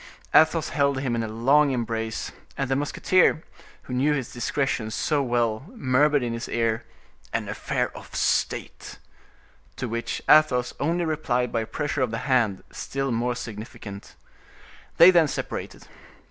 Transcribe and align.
Athos 0.33 0.69
held 0.69 0.99
him 1.01 1.13
in 1.13 1.21
a 1.21 1.27
long 1.27 1.69
embrace, 1.69 2.31
and 2.57 2.71
the 2.71 2.75
musketeer, 2.75 3.43
who 3.83 3.93
knew 3.93 4.13
his 4.15 4.33
discretion 4.33 4.89
so 4.89 5.21
well, 5.21 5.65
murmured 5.75 6.23
in 6.23 6.33
his 6.33 6.49
ear—"An 6.49 7.47
affair 7.47 7.95
of 7.95 8.15
state," 8.15 8.97
to 9.75 9.87
which 9.87 10.19
Athos 10.27 10.73
only 10.79 11.05
replied 11.05 11.51
by 11.51 11.61
a 11.61 11.67
pressure 11.67 12.01
of 12.01 12.09
the 12.09 12.17
hand, 12.25 12.63
still 12.71 13.11
more 13.11 13.35
significant. 13.35 14.15
They 14.97 15.11
then 15.11 15.27
separated. 15.27 15.85